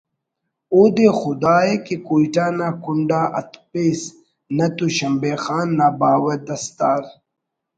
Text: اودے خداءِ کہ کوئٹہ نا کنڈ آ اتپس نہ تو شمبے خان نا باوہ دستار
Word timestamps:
اودے 0.73 1.07
خداءِ 1.19 1.67
کہ 1.85 1.95
کوئٹہ 2.07 2.45
نا 2.57 2.67
کنڈ 2.83 3.09
آ 3.19 3.21
اتپس 3.39 3.99
نہ 4.55 4.65
تو 4.75 4.85
شمبے 4.97 5.33
خان 5.43 5.67
نا 5.77 5.87
باوہ 5.99 6.35
دستار 6.45 7.03